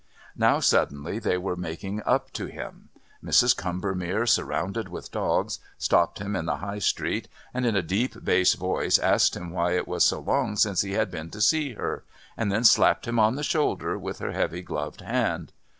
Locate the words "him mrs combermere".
2.47-4.25